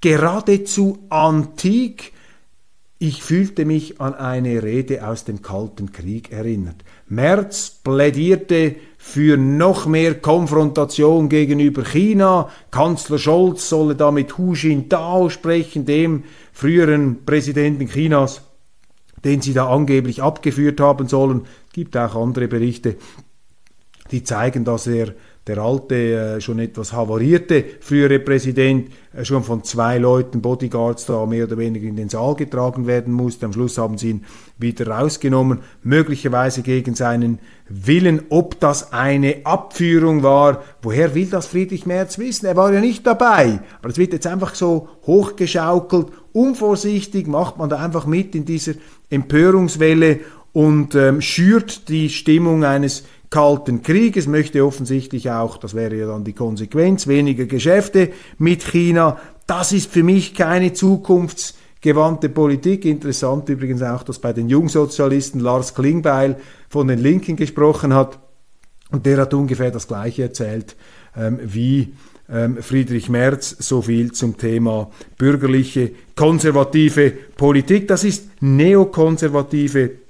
geradezu 0.00 0.98
antik. 1.10 2.12
Ich 2.98 3.22
fühlte 3.22 3.64
mich 3.64 4.00
an 4.00 4.14
eine 4.14 4.62
Rede 4.62 5.06
aus 5.06 5.24
dem 5.24 5.40
Kalten 5.40 5.92
Krieg 5.92 6.32
erinnert. 6.32 6.76
Merz 7.06 7.70
plädierte 7.70 8.76
für 9.06 9.36
noch 9.36 9.84
mehr 9.84 10.14
Konfrontation 10.14 11.28
gegenüber 11.28 11.84
China. 11.84 12.48
Kanzler 12.70 13.18
Scholz 13.18 13.68
solle 13.68 13.94
da 13.94 14.10
mit 14.10 14.38
Hu 14.38 14.54
Jintao 14.54 15.28
sprechen, 15.28 15.84
dem 15.84 16.24
früheren 16.52 17.26
Präsidenten 17.26 17.86
Chinas, 17.86 18.40
den 19.22 19.42
sie 19.42 19.52
da 19.52 19.68
angeblich 19.68 20.22
abgeführt 20.22 20.80
haben 20.80 21.06
sollen. 21.06 21.42
Es 21.66 21.74
gibt 21.74 21.98
auch 21.98 22.16
andere 22.16 22.48
Berichte, 22.48 22.96
die 24.10 24.24
zeigen, 24.24 24.64
dass 24.64 24.86
er 24.86 25.14
der 25.46 25.58
alte, 25.58 25.94
äh, 25.94 26.40
schon 26.40 26.58
etwas 26.58 26.92
havarierte 26.92 27.64
frühere 27.80 28.18
Präsident 28.18 28.90
äh, 29.12 29.24
schon 29.24 29.44
von 29.44 29.62
zwei 29.62 29.98
Leuten, 29.98 30.40
Bodyguards, 30.40 31.06
da 31.06 31.26
mehr 31.26 31.44
oder 31.44 31.58
weniger 31.58 31.86
in 31.86 31.96
den 31.96 32.08
Saal 32.08 32.34
getragen 32.34 32.86
werden 32.86 33.12
musste. 33.12 33.46
Am 33.46 33.52
Schluss 33.52 33.76
haben 33.76 33.98
sie 33.98 34.10
ihn 34.10 34.24
wieder 34.58 34.88
rausgenommen, 34.88 35.60
möglicherweise 35.82 36.62
gegen 36.62 36.94
seinen 36.94 37.38
Willen. 37.68 38.22
Ob 38.30 38.58
das 38.60 38.92
eine 38.92 39.44
Abführung 39.44 40.22
war, 40.22 40.62
woher 40.82 41.14
will 41.14 41.26
das 41.26 41.46
Friedrich 41.46 41.84
Merz 41.84 42.18
wissen? 42.18 42.46
Er 42.46 42.56
war 42.56 42.72
ja 42.72 42.80
nicht 42.80 43.06
dabei. 43.06 43.60
Aber 43.80 43.90
es 43.90 43.98
wird 43.98 44.12
jetzt 44.12 44.26
einfach 44.26 44.54
so 44.54 44.88
hochgeschaukelt, 45.06 46.08
unvorsichtig 46.32 47.26
macht 47.26 47.58
man 47.58 47.68
da 47.68 47.76
einfach 47.76 48.06
mit 48.06 48.34
in 48.34 48.44
dieser 48.44 48.72
Empörungswelle 49.10 50.20
und 50.52 50.94
ähm, 50.94 51.20
schürt 51.20 51.88
die 51.88 52.08
Stimmung 52.08 52.64
eines 52.64 53.04
Kalten 53.34 53.82
Krieges, 53.82 54.28
möchte 54.28 54.64
offensichtlich 54.64 55.28
auch, 55.28 55.56
das 55.56 55.74
wäre 55.74 55.96
ja 55.96 56.06
dann 56.06 56.22
die 56.22 56.34
Konsequenz, 56.34 57.08
weniger 57.08 57.46
Geschäfte 57.46 58.12
mit 58.38 58.62
China. 58.62 59.18
Das 59.48 59.72
ist 59.72 59.90
für 59.90 60.04
mich 60.04 60.34
keine 60.34 60.72
zukunftsgewandte 60.72 62.28
Politik. 62.28 62.84
Interessant 62.84 63.48
übrigens 63.48 63.82
auch, 63.82 64.04
dass 64.04 64.20
bei 64.20 64.32
den 64.32 64.48
Jungsozialisten 64.48 65.40
Lars 65.40 65.74
Klingbeil 65.74 66.36
von 66.68 66.86
den 66.86 67.00
Linken 67.00 67.34
gesprochen 67.34 67.92
hat. 67.92 68.20
Und 68.92 69.04
der 69.04 69.16
hat 69.16 69.34
ungefähr 69.34 69.72
das 69.72 69.88
Gleiche 69.88 70.22
erzählt 70.22 70.76
ähm, 71.16 71.40
wie 71.42 71.92
ähm, 72.30 72.58
Friedrich 72.62 73.08
Merz. 73.08 73.56
So 73.58 73.82
viel 73.82 74.12
zum 74.12 74.38
Thema 74.38 74.92
bürgerliche, 75.18 75.90
konservative 76.14 77.10
Politik. 77.36 77.88
Das 77.88 78.04
ist 78.04 78.28
neokonservative 78.40 79.88
Politik. 79.88 80.03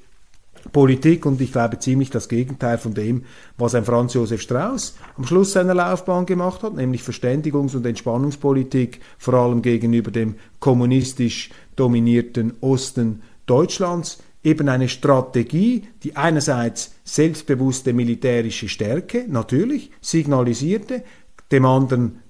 Politik 0.72 1.26
und 1.26 1.40
ich 1.40 1.52
glaube 1.52 1.78
ziemlich 1.78 2.10
das 2.10 2.28
Gegenteil 2.28 2.78
von 2.78 2.94
dem, 2.94 3.24
was 3.58 3.74
ein 3.74 3.84
Franz 3.84 4.14
Josef 4.14 4.40
Strauß 4.40 4.96
am 5.16 5.26
Schluss 5.26 5.52
seiner 5.52 5.74
Laufbahn 5.74 6.26
gemacht 6.26 6.62
hat, 6.62 6.74
nämlich 6.74 7.02
Verständigungs- 7.02 7.76
und 7.76 7.86
Entspannungspolitik, 7.86 9.00
vor 9.18 9.34
allem 9.34 9.62
gegenüber 9.62 10.10
dem 10.10 10.36
kommunistisch 10.60 11.50
dominierten 11.76 12.54
Osten 12.60 13.22
Deutschlands, 13.46 14.18
eben 14.42 14.68
eine 14.68 14.88
Strategie, 14.88 15.84
die 16.02 16.16
einerseits 16.16 16.94
selbstbewusste 17.04 17.92
militärische 17.92 18.68
Stärke 18.68 19.24
natürlich 19.28 19.90
signalisierte, 20.00 21.02
dem 21.50 21.64
anderen 21.64 22.20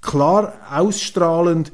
klar 0.00 0.54
ausstrahlend 0.70 1.72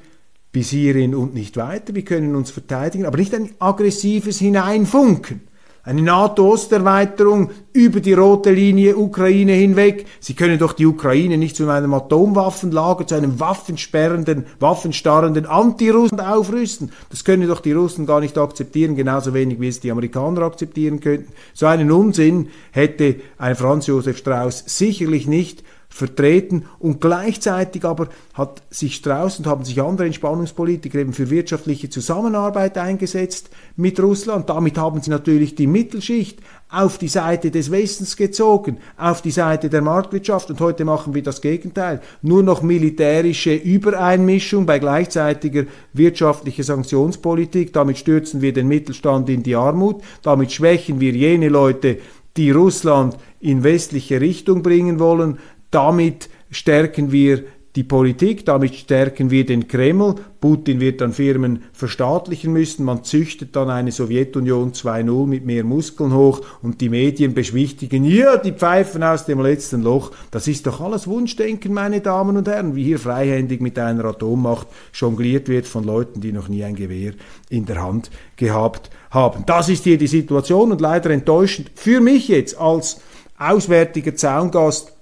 bis 0.52 0.70
hierhin 0.70 1.14
und 1.14 1.34
nicht 1.34 1.56
weiter, 1.56 1.94
wir 1.94 2.04
können 2.04 2.36
uns 2.36 2.50
verteidigen, 2.50 3.06
aber 3.06 3.16
nicht 3.16 3.34
ein 3.34 3.50
aggressives 3.58 4.38
Hineinfunken 4.38 5.40
eine 5.84 6.02
NATO-Osterweiterung 6.02 7.50
über 7.72 8.00
die 8.00 8.12
rote 8.12 8.52
Linie 8.52 8.96
Ukraine 8.96 9.52
hinweg. 9.52 10.06
Sie 10.20 10.34
können 10.34 10.58
doch 10.58 10.74
die 10.74 10.86
Ukraine 10.86 11.38
nicht 11.38 11.56
zu 11.56 11.68
einem 11.68 11.92
Atomwaffenlager, 11.92 13.06
zu 13.06 13.16
einem 13.16 13.40
waffensperrenden, 13.40 14.46
waffenstarrenden 14.60 15.46
Anti-Russen 15.46 16.20
aufrüsten. 16.20 16.92
Das 17.10 17.24
können 17.24 17.48
doch 17.48 17.60
die 17.60 17.72
Russen 17.72 18.06
gar 18.06 18.20
nicht 18.20 18.38
akzeptieren, 18.38 18.94
genauso 18.94 19.34
wenig 19.34 19.60
wie 19.60 19.68
es 19.68 19.80
die 19.80 19.90
Amerikaner 19.90 20.42
akzeptieren 20.42 21.00
könnten. 21.00 21.32
So 21.52 21.66
einen 21.66 21.90
Unsinn 21.90 22.48
hätte 22.70 23.16
ein 23.38 23.56
Franz 23.56 23.88
Josef 23.88 24.18
Strauß 24.18 24.64
sicherlich 24.66 25.26
nicht 25.26 25.64
vertreten 25.92 26.64
und 26.78 27.02
gleichzeitig 27.02 27.84
aber 27.84 28.08
hat 28.32 28.62
sich 28.70 28.94
Strauß 28.94 29.38
und 29.38 29.46
haben 29.46 29.64
sich 29.64 29.82
andere 29.82 30.06
Entspannungspolitiker 30.06 30.98
eben 30.98 31.12
für 31.12 31.28
wirtschaftliche 31.28 31.90
Zusammenarbeit 31.90 32.78
eingesetzt 32.78 33.50
mit 33.76 34.00
Russland. 34.00 34.48
Damit 34.48 34.78
haben 34.78 35.02
sie 35.02 35.10
natürlich 35.10 35.54
die 35.54 35.66
Mittelschicht 35.66 36.38
auf 36.70 36.96
die 36.96 37.08
Seite 37.08 37.50
des 37.50 37.70
Westens 37.70 38.16
gezogen, 38.16 38.78
auf 38.96 39.20
die 39.20 39.30
Seite 39.30 39.68
der 39.68 39.82
Marktwirtschaft 39.82 40.48
und 40.50 40.60
heute 40.60 40.86
machen 40.86 41.12
wir 41.12 41.22
das 41.22 41.42
Gegenteil. 41.42 42.00
Nur 42.22 42.42
noch 42.42 42.62
militärische 42.62 43.54
Übereinmischung 43.54 44.64
bei 44.64 44.78
gleichzeitiger 44.78 45.64
wirtschaftlicher 45.92 46.62
Sanktionspolitik. 46.62 47.74
Damit 47.74 47.98
stürzen 47.98 48.40
wir 48.40 48.54
den 48.54 48.68
Mittelstand 48.68 49.28
in 49.28 49.42
die 49.42 49.56
Armut, 49.56 50.02
damit 50.22 50.52
schwächen 50.52 51.00
wir 51.00 51.12
jene 51.12 51.50
Leute, 51.50 51.98
die 52.36 52.50
Russland 52.50 53.16
in 53.40 53.62
westliche 53.64 54.20
Richtung 54.20 54.62
bringen 54.62 54.98
wollen, 54.98 55.38
damit 55.72 56.28
stärken 56.50 57.10
wir 57.10 57.44
die 57.74 57.84
Politik, 57.84 58.44
damit 58.44 58.74
stärken 58.74 59.30
wir 59.30 59.46
den 59.46 59.66
Kreml. 59.66 60.16
Putin 60.42 60.78
wird 60.78 61.00
dann 61.00 61.14
Firmen 61.14 61.62
verstaatlichen 61.72 62.52
müssen. 62.52 62.84
Man 62.84 63.02
züchtet 63.02 63.56
dann 63.56 63.70
eine 63.70 63.92
Sowjetunion 63.92 64.72
2.0 64.72 65.26
mit 65.26 65.46
mehr 65.46 65.64
Muskeln 65.64 66.12
hoch 66.12 66.42
und 66.60 66.82
die 66.82 66.90
Medien 66.90 67.32
beschwichtigen, 67.32 68.04
ja, 68.04 68.36
die 68.36 68.52
Pfeifen 68.52 69.02
aus 69.02 69.24
dem 69.24 69.40
letzten 69.40 69.82
Loch. 69.82 70.10
Das 70.30 70.48
ist 70.48 70.66
doch 70.66 70.82
alles 70.82 71.06
Wunschdenken, 71.06 71.72
meine 71.72 72.02
Damen 72.02 72.36
und 72.36 72.46
Herren, 72.46 72.76
wie 72.76 72.84
hier 72.84 72.98
freihändig 72.98 73.62
mit 73.62 73.78
einer 73.78 74.04
Atommacht 74.04 74.66
jongliert 74.92 75.48
wird 75.48 75.66
von 75.66 75.84
Leuten, 75.84 76.20
die 76.20 76.32
noch 76.32 76.48
nie 76.48 76.64
ein 76.64 76.76
Gewehr 76.76 77.14
in 77.48 77.64
der 77.64 77.82
Hand 77.82 78.10
gehabt 78.36 78.90
haben. 79.10 79.44
Das 79.46 79.70
ist 79.70 79.84
hier 79.84 79.96
die 79.96 80.08
Situation 80.08 80.72
und 80.72 80.82
leider 80.82 81.08
enttäuschend 81.08 81.70
für 81.74 82.02
mich 82.02 82.28
jetzt 82.28 82.58
als 82.58 83.00
auswärtiger 83.38 84.14
Zaungast 84.14 84.92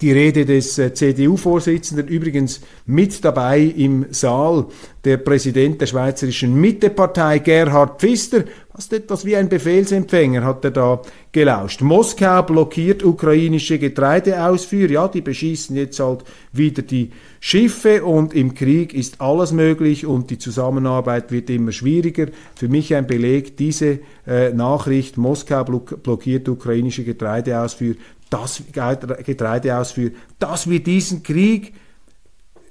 die 0.00 0.12
Rede 0.12 0.44
des 0.44 0.78
äh, 0.78 0.94
CDU-Vorsitzenden, 0.94 2.08
übrigens 2.08 2.60
mit 2.86 3.24
dabei 3.24 3.60
im 3.60 4.06
Saal, 4.10 4.66
der 5.04 5.18
Präsident 5.18 5.80
der 5.80 5.86
Schweizerischen 5.86 6.54
Mittepartei, 6.54 7.40
Gerhard 7.40 8.00
Pfister, 8.00 8.44
fast 8.72 8.92
etwas 8.92 9.24
wie 9.24 9.36
ein 9.36 9.48
Befehlsempfänger 9.48 10.44
hat 10.44 10.64
er 10.64 10.70
da 10.70 11.02
gelauscht. 11.32 11.82
Moskau 11.82 12.42
blockiert 12.42 13.04
ukrainische 13.04 13.78
Getreideausfuhr, 13.78 14.88
ja, 14.88 15.08
die 15.08 15.20
beschießen 15.20 15.76
jetzt 15.76 16.00
halt 16.00 16.24
wieder 16.52 16.82
die 16.82 17.10
Schiffe 17.40 18.04
und 18.04 18.32
im 18.32 18.54
Krieg 18.54 18.94
ist 18.94 19.20
alles 19.20 19.52
möglich 19.52 20.06
und 20.06 20.30
die 20.30 20.38
Zusammenarbeit 20.38 21.32
wird 21.32 21.50
immer 21.50 21.72
schwieriger. 21.72 22.28
Für 22.54 22.68
mich 22.68 22.94
ein 22.94 23.06
Beleg, 23.06 23.56
diese 23.56 23.98
äh, 24.26 24.52
Nachricht, 24.52 25.18
Moskau 25.18 25.64
blockiert 25.64 26.48
ukrainische 26.48 27.04
Getreideausfuhr, 27.04 27.96
das 28.32 28.62
Getreideausfuhr, 28.72 30.10
dass 30.38 30.68
wir 30.68 30.82
diesen 30.82 31.22
Krieg 31.22 31.74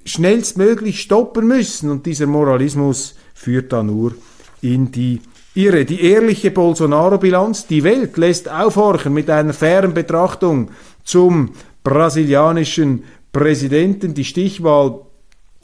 schnellstmöglich 0.04 1.00
stoppen 1.00 1.46
müssen. 1.46 1.90
Und 1.90 2.06
dieser 2.06 2.26
Moralismus 2.26 3.14
führt 3.34 3.72
da 3.72 3.82
nur 3.82 4.14
in 4.60 4.90
die 4.90 5.20
Irre. 5.54 5.84
Die 5.84 6.02
ehrliche 6.02 6.50
Bolsonaro-Bilanz, 6.50 7.66
die 7.66 7.84
Welt 7.84 8.16
lässt 8.16 8.50
aufhorchen 8.50 9.12
mit 9.12 9.30
einer 9.30 9.52
fairen 9.52 9.94
Betrachtung 9.94 10.70
zum 11.04 11.52
brasilianischen 11.84 13.04
Präsidenten. 13.32 14.14
Die 14.14 14.24
Stichwahl 14.24 15.00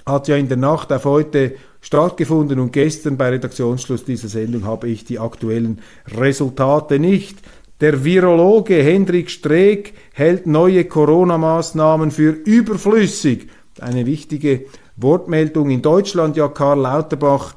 hat 0.07 0.29
ja 0.29 0.37
in 0.37 0.49
der 0.49 0.57
Nacht 0.57 0.93
auf 0.93 1.05
heute 1.05 1.55
stattgefunden 1.81 2.59
und 2.59 2.73
gestern 2.73 3.17
bei 3.17 3.31
Redaktionsschluss 3.31 4.05
dieser 4.05 4.29
Sendung 4.29 4.65
habe 4.65 4.89
ich 4.89 5.05
die 5.05 5.19
aktuellen 5.19 5.81
Resultate 6.07 6.99
nicht. 6.99 7.39
Der 7.81 8.05
Virologe 8.05 8.83
Hendrik 8.83 9.31
Streeck 9.31 9.95
hält 10.13 10.49
neue 10.49 10.87
Corona-Maßnahmen 10.87 12.11
für 12.11 12.31
überflüssig. 12.31 13.47
Eine 13.81 14.05
wichtige 14.05 14.65
Wortmeldung 14.97 15.71
in 15.71 15.81
Deutschland. 15.81 16.37
Ja, 16.37 16.49
Karl 16.49 16.81
Lauterbach, 16.81 17.55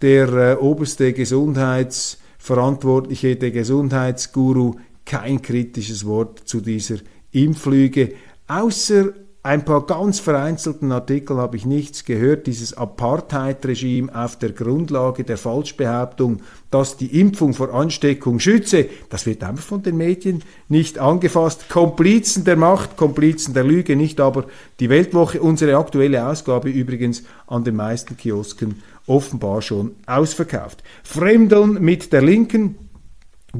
der 0.00 0.32
äh, 0.32 0.54
oberste 0.54 1.12
Gesundheitsverantwortliche, 1.12 3.34
der 3.34 3.50
Gesundheitsguru, 3.50 4.76
kein 5.04 5.42
kritisches 5.42 6.06
Wort 6.06 6.42
zu 6.44 6.60
dieser 6.60 6.98
Impflüge, 7.32 8.12
außer 8.46 9.06
ein 9.44 9.66
paar 9.66 9.84
ganz 9.84 10.20
vereinzelten 10.20 10.90
Artikel 10.90 11.36
habe 11.36 11.58
ich 11.58 11.66
nichts 11.66 12.06
gehört. 12.06 12.46
Dieses 12.46 12.78
Apartheid-Regime 12.78 14.10
auf 14.14 14.38
der 14.38 14.52
Grundlage 14.52 15.22
der 15.22 15.36
Falschbehauptung, 15.36 16.40
dass 16.70 16.96
die 16.96 17.20
Impfung 17.20 17.52
vor 17.52 17.74
Ansteckung 17.74 18.40
schütze, 18.40 18.86
das 19.10 19.26
wird 19.26 19.44
einfach 19.44 19.62
von 19.62 19.82
den 19.82 19.98
Medien 19.98 20.42
nicht 20.70 20.98
angefasst. 20.98 21.68
Komplizen 21.68 22.44
der 22.44 22.56
Macht, 22.56 22.96
Komplizen 22.96 23.52
der 23.52 23.64
Lüge, 23.64 23.96
nicht 23.96 24.18
aber 24.18 24.46
die 24.80 24.88
Weltwoche. 24.88 25.42
Unsere 25.42 25.76
aktuelle 25.76 26.26
Ausgabe 26.26 26.70
übrigens 26.70 27.24
an 27.46 27.64
den 27.64 27.76
meisten 27.76 28.16
Kiosken 28.16 28.82
offenbar 29.06 29.60
schon 29.60 29.90
ausverkauft. 30.06 30.82
Fremdeln 31.02 31.82
mit 31.84 32.14
der 32.14 32.22
Linken 32.22 32.76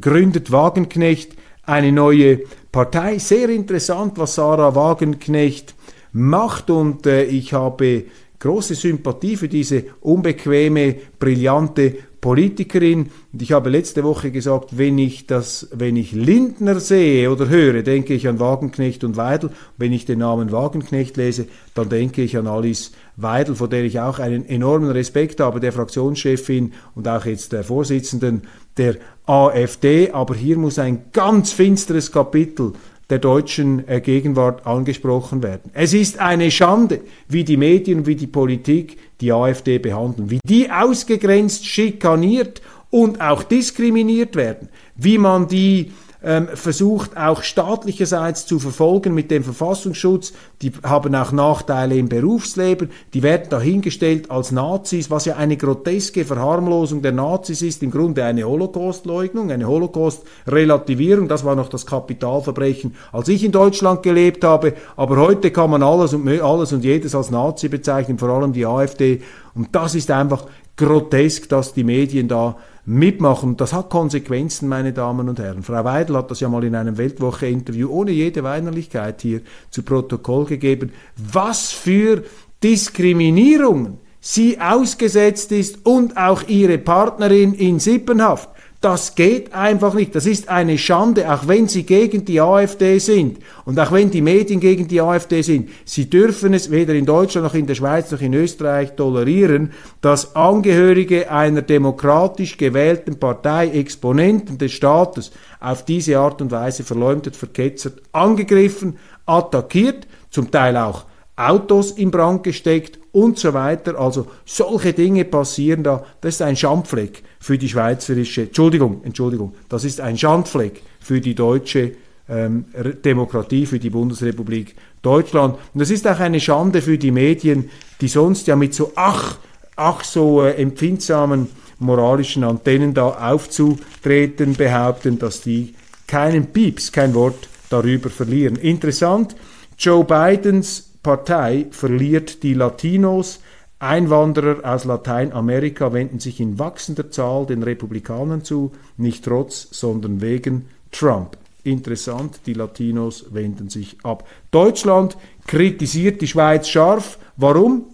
gründet 0.01 0.51
Wagenknecht 0.51 1.37
eine 1.67 1.93
neue 1.93 2.41
Partei. 2.71 3.19
Sehr 3.19 3.49
interessant, 3.49 4.19
was 4.19 4.35
Sarah 4.35 4.75
Wagenknecht 4.75 5.75
macht 6.13 6.71
und 6.71 7.07
äh, 7.07 7.25
ich 7.25 7.53
habe 7.53 8.05
große 8.39 8.75
Sympathie 8.75 9.37
für 9.37 9.49
diese 9.49 9.85
unbequeme, 10.01 10.97
brillante 11.19 11.97
Politikerin. 12.25 13.11
Und 13.35 13.43
ich 13.43 13.53
habe 13.53 13.69
letzte 13.69 14.03
Woche 14.03 14.31
gesagt, 14.31 14.79
wenn 14.79 14.97
ich 14.97 15.27
das, 15.27 15.69
wenn 15.75 15.95
ich 15.95 16.13
Lindner 16.13 16.81
sehe 16.81 17.31
oder 17.31 17.51
höre, 17.51 17.83
denke 17.83 18.15
ich 18.15 18.27
an 18.27 18.41
Wagenknecht 18.41 19.05
und 19.05 19.19
Weidel. 19.19 19.51
Wenn 19.77 19.93
ich 19.93 20.07
den 20.07 20.21
Namen 20.21 20.51
Wagenknecht 20.51 21.19
lese, 21.19 21.49
dann 21.75 21.91
denke 21.91 22.23
ich 22.23 22.39
an 22.39 22.47
Alice 22.47 22.93
Weidel, 23.17 23.57
vor 23.57 23.69
der 23.69 23.85
ich 23.85 24.01
auch 24.01 24.21
einen 24.21 24.49
enormen 24.49 24.91
Respekt 24.91 25.39
habe, 25.41 25.61
der 25.61 25.75
Fraktionschefin 25.75 26.73
und 26.95 27.07
auch 27.07 27.27
jetzt 27.27 27.53
der 27.53 27.63
Vorsitzenden 27.63 28.45
der 28.79 28.97
AfD. 29.27 30.11
Aber 30.13 30.35
hier 30.35 30.57
muss 30.57 30.79
ein 30.79 31.11
ganz 31.13 31.53
finsteres 31.53 32.11
Kapitel 32.11 32.73
der 33.11 33.19
deutschen 33.19 33.87
äh, 33.89 34.01
Gegenwart 34.01 34.67
angesprochen 34.67 35.43
werden. 35.43 35.71
Es 35.75 35.93
ist 35.95 36.19
eine 36.19 36.51
Schande, 36.51 37.01
wie 37.29 37.45
die 37.45 37.57
Medien, 37.57 38.07
wie 38.07 38.17
die 38.17 38.27
Politik 38.27 38.99
die 39.21 39.33
AfD 39.33 39.79
behandeln, 39.79 40.31
wie 40.31 40.41
die 40.45 40.71
ausgegrenzt, 40.71 41.67
schikaniert 41.67 42.63
und 42.91 43.21
auch 43.21 43.43
diskriminiert 43.43 44.37
werden, 44.37 44.69
wie 44.97 45.19
man 45.19 45.49
die 45.49 45.93
ähm, 46.25 46.49
versucht 46.55 47.17
auch 47.17 47.43
staatlicherseits 47.43 48.47
zu 48.47 48.59
verfolgen 48.59 49.15
mit 49.15 49.31
dem 49.31 49.45
Verfassungsschutz. 49.45 50.33
Die 50.63 50.73
haben 50.83 51.15
auch 51.15 51.33
Nachteile 51.33 51.97
im 51.97 52.09
Berufsleben. 52.09 52.91
Die 53.13 53.23
werden 53.23 53.51
dahingestellt 53.51 54.31
als 54.31 54.51
Nazis, 54.51 55.11
was 55.11 55.27
ja 55.27 55.37
eine 55.37 55.57
groteske 55.57 56.25
Verharmlosung 56.25 57.03
der 57.03 57.13
Nazis 57.13 57.61
ist. 57.61 57.83
Im 57.83 57.91
Grunde 57.91 58.25
eine 58.25 58.45
Holocaust-Leugnung, 58.45 59.51
eine 59.51 59.67
Holocaust-Relativierung. 59.67 61.29
Das 61.29 61.45
war 61.45 61.57
noch 61.57 61.69
das 61.69 61.85
Kapitalverbrechen, 61.85 62.97
als 63.13 63.29
ich 63.29 63.45
in 63.45 63.53
Deutschland 63.53 64.03
gelebt 64.03 64.45
habe. 64.45 64.73
Aber 64.97 65.17
heute 65.17 65.51
kann 65.51 65.71
man 65.71 65.83
alles 65.83 66.15
und, 66.15 66.27
alles 66.27 66.73
und 66.73 66.85
jedes 66.85 67.15
als 67.15 67.31
Nazi 67.31 67.69
bezeichnen, 67.69 68.19
vor 68.19 68.31
allem 68.31 68.55
die 68.55 68.65
AfD. 68.65 69.21
Und 69.55 69.75
das 69.75 69.95
ist 69.95 70.11
einfach 70.11 70.47
grotesk, 70.77 71.49
dass 71.49 71.75
die 71.75 71.85
Medien 71.85 72.29
da 72.29 72.57
mitmachen. 72.87 73.57
Das 73.57 73.73
hat 73.73 73.91
Konsequenzen, 73.91 74.69
meine 74.69 74.93
Damen 74.93 75.29
und 75.29 75.39
Herren. 75.39 75.63
Frau 75.63 75.85
Weidel 75.85 76.17
hat 76.17 76.31
das 76.31 76.41
ja 76.41 76.49
mal 76.49 76.65
in 76.65 76.75
einem 76.75 76.99
Weltwoche-Interview 76.99 77.89
ohne 77.91 78.11
jede 78.11 78.43
Weinerlichkeit 78.45 79.23
hier 79.23 79.41
zu 79.71 79.83
Protokoll 79.83 80.45
gegeben. 80.45 80.93
Was 81.17 81.73
für 81.73 82.25
Diskriminierungen 82.63 83.99
sie 84.21 84.59
ausgesetzt 84.61 85.53
ist 85.53 85.85
und 85.85 86.17
auch 86.17 86.43
ihre 86.49 86.79
Partnerin 86.79 87.53
in 87.53 87.79
Sippenhaft. 87.79 88.49
Das 88.85 89.15
geht 89.15 89.55
einfach 89.55 89.95
nicht. 89.95 90.15
Das 90.15 90.27
ist 90.27 90.51
eine 90.51 90.77
Schande, 90.77 91.33
auch 91.33 91.49
wenn 91.49 91.69
sie 91.69 91.85
gegen 91.85 92.27
die 92.27 92.43
AfD 92.43 92.99
sind 92.99 93.39
und 93.65 93.81
auch 93.81 93.93
wenn 93.93 94.11
die 94.11 94.21
Medien 94.21 94.61
gegen 94.61 94.89
die 94.89 95.01
AfD 95.01 95.41
sind. 95.41 95.71
Sie 95.87 96.11
dürfen 96.11 96.53
es 96.53 96.71
weder 96.71 96.93
in 96.93 97.07
Deutschland 97.07 97.47
noch 97.47 97.55
in 97.55 97.67
der 97.67 97.77
Schweiz 97.77 98.11
noch 98.11 98.21
in 98.21 98.35
Österreich 98.35 98.95
tolerieren, 98.95 99.73
dass 100.03 100.37
Angehörige 100.37 101.31
einer 101.31 101.63
demokratisch 101.63 102.59
gewählten 102.59 103.19
Partei, 103.19 103.69
Exponenten 103.69 104.59
des 104.59 104.73
Staates, 104.73 105.31
auf 105.61 105.87
diese 105.87 106.19
Art 106.19 106.43
und 106.43 106.51
Weise 106.51 106.85
verleumdet, 106.85 107.37
verketzert, 107.37 108.03
angegriffen, 108.13 108.99
attackiert, 109.25 110.07
zum 110.29 110.51
Teil 110.51 110.77
auch 110.77 111.07
Autos 111.37 111.93
in 111.93 112.11
Brand 112.11 112.43
gesteckt 112.43 112.99
und 113.13 113.39
so 113.39 113.55
weiter. 113.55 113.99
Also 113.99 114.27
solche 114.45 114.93
Dinge 114.93 115.25
passieren 115.25 115.83
da. 115.83 116.05
Das 116.21 116.35
ist 116.35 116.43
ein 116.43 116.57
Schandfleck 116.57 117.23
für 117.45 117.59
die 117.59 117.69
schweizerische, 117.69 118.45
Entschuldigung, 118.45 119.03
Entschuldigung, 119.05 119.55
das 119.69 119.85
ist 119.85 120.01
ein 120.01 120.17
Schandfleck 120.17 120.81
für 120.99 121.21
die 121.21 121.35
deutsche 121.35 121.93
ähm, 122.27 122.65
Demokratie, 123.05 123.67
für 123.67 123.79
die 123.79 123.91
Bundesrepublik 123.91 124.75
Deutschland. 125.03 125.59
Und 125.75 125.81
das 125.81 125.91
ist 125.91 126.09
auch 126.09 126.21
eine 126.21 126.41
Schande 126.41 126.81
für 126.81 126.97
die 126.97 127.11
Medien, 127.11 127.69
die 128.01 128.09
sonst 128.09 128.47
ja 128.47 128.57
mit 128.57 128.73
so 128.73 128.93
ach, 128.95 129.37
ach 129.77 130.05
so 130.05 130.43
äh, 130.43 130.53
empfindsamen 130.53 131.49
moralischen 131.81 132.45
Antennen 132.45 132.95
da 132.95 133.09
aufzutreten 133.09 134.55
behaupten, 134.55 135.19
dass 135.19 135.43
die 135.43 135.75
keinen 136.07 136.47
Pieps, 136.47 136.93
kein 136.93 137.13
Wort 137.13 137.51
darüber 137.69 138.09
verlieren. 138.09 138.57
Interessant, 138.57 139.37
Joe 139.77 140.03
Bidens 140.03 140.93
Partei 141.03 141.67
verliert 141.73 142.43
die 142.43 142.55
Latinos. 142.55 143.41
Einwanderer 143.85 144.65
aus 144.65 144.85
Lateinamerika 144.85 145.93
wenden 145.93 146.19
sich 146.19 146.41
in 146.41 146.59
wachsender 146.59 147.11
Zahl 147.11 147.47
den 147.47 147.63
Republikanern 147.63 148.43
zu, 148.43 148.73
nicht 148.97 149.25
trotz, 149.25 149.69
sondern 149.71 150.21
wegen 150.21 150.67
Trump. 150.91 151.37
Interessant, 151.63 152.41
die 152.47 152.53
Latinos 152.53 153.27
wenden 153.31 153.69
sich 153.69 153.97
ab. 154.03 154.27
Deutschland 154.51 155.17
kritisiert 155.47 156.21
die 156.21 156.27
Schweiz 156.27 156.69
scharf. 156.69 157.19
Warum? 157.37 157.94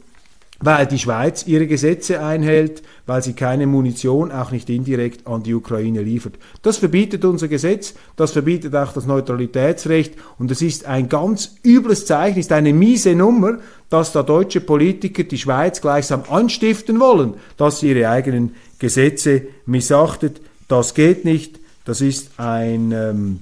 Weil 0.63 0.87
die 0.87 0.99
Schweiz 0.99 1.47
ihre 1.47 1.67
Gesetze 1.67 2.23
einhält, 2.23 2.83
weil 3.07 3.23
sie 3.23 3.33
keine 3.33 3.67
Munition 3.67 4.31
auch 4.31 4.51
nicht 4.51 4.69
indirekt 4.69 5.27
an 5.27 5.43
die 5.43 5.55
Ukraine 5.55 6.03
liefert. 6.03 6.35
Das 6.63 6.77
verbietet 6.77 7.25
unser 7.25 7.49
Gesetz, 7.49 7.95
das 8.17 8.33
verbietet 8.33 8.75
auch 8.77 8.93
das 8.93 9.07
Neutralitätsrecht 9.07 10.15
und 10.39 10.51
es 10.51 10.61
ist 10.61 10.85
ein 10.85 11.09
ganz 11.09 11.57
übles 11.65 12.05
Zeichen, 12.05 12.39
ist 12.39 12.53
eine 12.53 12.75
miese 12.75 13.15
Nummer, 13.15 13.59
dass 13.89 14.13
da 14.13 14.23
deutsche 14.23 14.61
Politiker 14.61 15.25
die 15.25 15.39
Schweiz 15.39 15.81
gleichsam 15.81 16.25
anstiften 16.29 17.01
wollen, 17.01 17.35
dass 17.57 17.81
sie 17.81 17.91
ihre 17.91 18.11
eigenen 18.11 18.55
Gesetze 18.79 19.43
missachtet. 19.65 20.41
Das 20.69 20.95
geht 20.95 21.25
nicht, 21.25 21.59
das 21.85 22.03
ist 22.03 22.39
ein 22.39 22.93
ähm, 22.93 23.41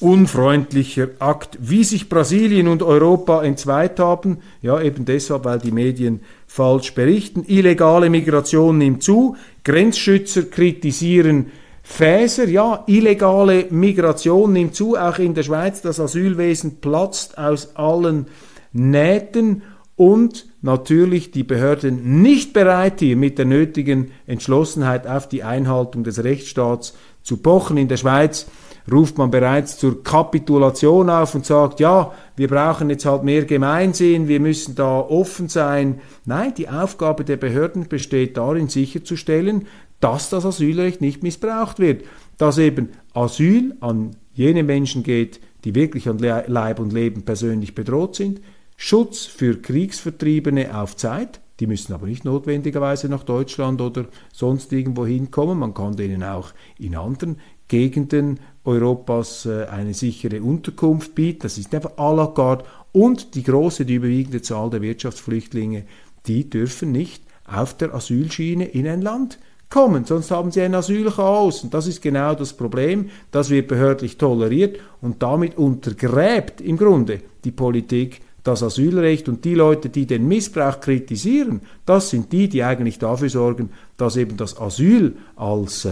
unfreundlicher 0.00 1.08
Akt, 1.18 1.58
wie 1.60 1.84
sich 1.84 2.08
Brasilien 2.08 2.68
und 2.68 2.82
Europa 2.82 3.42
entzweit 3.42 3.98
haben, 3.98 4.38
ja 4.60 4.80
eben 4.80 5.04
deshalb, 5.04 5.44
weil 5.44 5.58
die 5.58 5.72
Medien 5.72 6.20
falsch 6.46 6.94
berichten. 6.94 7.44
Illegale 7.46 8.10
Migration 8.10 8.78
nimmt 8.78 9.02
zu, 9.02 9.36
Grenzschützer 9.64 10.44
kritisieren 10.44 11.46
Fäser, 11.88 12.48
ja, 12.48 12.82
illegale 12.88 13.66
Migration 13.70 14.52
nimmt 14.52 14.74
zu, 14.74 14.96
auch 14.96 15.20
in 15.20 15.34
der 15.34 15.44
Schweiz, 15.44 15.82
das 15.82 16.00
Asylwesen 16.00 16.80
platzt 16.80 17.38
aus 17.38 17.76
allen 17.76 18.26
Nähten. 18.72 19.62
Und 19.94 20.46
natürlich 20.60 21.30
die 21.30 21.44
Behörden 21.44 22.20
nicht 22.20 22.52
bereit, 22.52 22.98
hier 22.98 23.16
mit 23.16 23.38
der 23.38 23.46
nötigen 23.46 24.10
Entschlossenheit 24.26 25.06
auf 25.06 25.28
die 25.28 25.42
Einhaltung 25.42 26.04
des 26.04 26.22
Rechtsstaats 26.22 26.94
zu 27.22 27.38
pochen. 27.38 27.78
In 27.78 27.88
der 27.88 27.96
Schweiz 27.96 28.46
ruft 28.90 29.18
man 29.18 29.30
bereits 29.30 29.78
zur 29.78 30.02
Kapitulation 30.02 31.10
auf 31.10 31.34
und 31.34 31.44
sagt, 31.44 31.80
ja, 31.80 32.12
wir 32.36 32.48
brauchen 32.48 32.90
jetzt 32.90 33.04
halt 33.04 33.24
mehr 33.24 33.44
Gemeinsinn, 33.44 34.28
wir 34.28 34.40
müssen 34.40 34.74
da 34.74 35.00
offen 35.00 35.48
sein. 35.48 36.00
Nein, 36.24 36.54
die 36.54 36.68
Aufgabe 36.68 37.24
der 37.24 37.36
Behörden 37.36 37.88
besteht 37.88 38.36
darin, 38.36 38.68
sicherzustellen, 38.68 39.66
dass 40.00 40.30
das 40.30 40.44
Asylrecht 40.44 41.00
nicht 41.00 41.22
missbraucht 41.22 41.78
wird, 41.78 42.04
dass 42.38 42.58
eben 42.58 42.90
Asyl 43.14 43.76
an 43.80 44.16
jene 44.34 44.62
Menschen 44.62 45.02
geht, 45.02 45.40
die 45.64 45.74
wirklich 45.74 46.08
an 46.08 46.18
Leib 46.18 46.78
und 46.78 46.92
Leben 46.92 47.22
persönlich 47.22 47.74
bedroht 47.74 48.14
sind, 48.14 48.40
Schutz 48.76 49.24
für 49.24 49.56
Kriegsvertriebene 49.60 50.78
auf 50.78 50.96
Zeit, 50.96 51.40
die 51.60 51.66
müssen 51.66 51.94
aber 51.94 52.06
nicht 52.06 52.26
notwendigerweise 52.26 53.08
nach 53.08 53.24
Deutschland 53.24 53.80
oder 53.80 54.06
sonst 54.32 54.72
irgendwo 54.72 55.06
hinkommen. 55.06 55.58
Man 55.58 55.72
kann 55.72 55.96
denen 55.96 56.22
auch 56.22 56.52
in 56.78 56.94
anderen 56.94 57.38
Gegenden 57.68 58.40
Europas 58.66 59.46
äh, 59.46 59.66
eine 59.66 59.94
sichere 59.94 60.42
Unterkunft 60.42 61.14
bieten. 61.14 61.40
Das 61.42 61.58
ist 61.58 61.74
einfach 61.74 61.96
à 61.96 62.14
la 62.14 62.26
carte. 62.26 62.64
Und 62.92 63.34
die 63.34 63.42
große, 63.42 63.84
die 63.84 63.94
überwiegende 63.94 64.42
Zahl 64.42 64.70
der 64.70 64.82
Wirtschaftsflüchtlinge, 64.82 65.84
die 66.26 66.48
dürfen 66.48 66.92
nicht 66.92 67.22
auf 67.46 67.76
der 67.76 67.94
Asylschiene 67.94 68.64
in 68.64 68.86
ein 68.88 69.02
Land 69.02 69.38
kommen, 69.68 70.04
sonst 70.04 70.30
haben 70.30 70.50
sie 70.50 70.62
ein 70.62 70.74
Asylchaos. 70.74 71.64
Und 71.64 71.74
das 71.74 71.86
ist 71.86 72.02
genau 72.02 72.34
das 72.34 72.52
Problem. 72.52 73.10
Das 73.30 73.50
wird 73.50 73.68
behördlich 73.68 74.16
toleriert 74.16 74.78
und 75.00 75.22
damit 75.22 75.56
untergräbt 75.56 76.60
im 76.60 76.76
Grunde 76.76 77.20
die 77.44 77.50
Politik 77.50 78.20
das 78.46 78.62
Asylrecht 78.62 79.28
und 79.28 79.44
die 79.44 79.54
Leute, 79.54 79.88
die 79.88 80.06
den 80.06 80.28
Missbrauch 80.28 80.80
kritisieren, 80.80 81.62
das 81.84 82.10
sind 82.10 82.32
die, 82.32 82.48
die 82.48 82.62
eigentlich 82.62 82.98
dafür 82.98 83.28
sorgen, 83.28 83.70
dass 83.96 84.16
eben 84.16 84.36
das 84.36 84.60
Asyl 84.60 85.16
als 85.34 85.84
äh, 85.84 85.90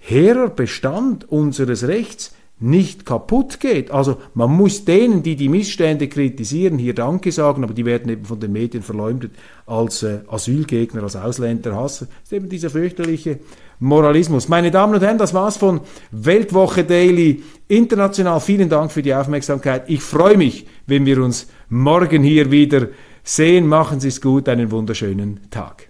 hehrer 0.00 0.48
Bestand 0.48 1.30
unseres 1.30 1.86
Rechts 1.86 2.34
nicht 2.60 3.06
kaputt 3.06 3.58
geht. 3.58 3.90
Also 3.90 4.18
man 4.34 4.50
muss 4.50 4.84
denen, 4.84 5.22
die 5.22 5.34
die 5.34 5.48
Missstände 5.48 6.08
kritisieren, 6.08 6.78
hier 6.78 6.94
Danke 6.94 7.32
sagen, 7.32 7.64
aber 7.64 7.72
die 7.72 7.86
werden 7.86 8.12
eben 8.12 8.26
von 8.26 8.38
den 8.38 8.52
Medien 8.52 8.82
verleumdet 8.82 9.32
als 9.66 10.02
äh, 10.02 10.20
Asylgegner, 10.28 11.02
als 11.02 11.16
Ausländerhasser. 11.16 12.06
Das 12.06 12.24
ist 12.24 12.32
eben 12.34 12.50
dieser 12.50 12.68
fürchterliche 12.68 13.38
Moralismus. 13.78 14.48
Meine 14.48 14.70
Damen 14.70 14.94
und 14.94 15.02
Herren, 15.02 15.16
das 15.16 15.32
war's 15.32 15.56
von 15.56 15.80
Weltwoche 16.10 16.84
Daily 16.84 17.42
International. 17.66 18.40
Vielen 18.40 18.68
Dank 18.68 18.92
für 18.92 19.02
die 19.02 19.14
Aufmerksamkeit. 19.14 19.84
Ich 19.88 20.02
freue 20.02 20.36
mich, 20.36 20.66
wenn 20.86 21.06
wir 21.06 21.22
uns 21.22 21.46
morgen 21.70 22.22
hier 22.22 22.50
wieder 22.50 22.88
sehen. 23.24 23.66
Machen 23.66 24.00
Sie 24.00 24.08
es 24.08 24.20
gut, 24.20 24.50
einen 24.50 24.70
wunderschönen 24.70 25.40
Tag. 25.50 25.89